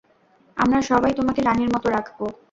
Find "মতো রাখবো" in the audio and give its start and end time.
1.75-2.25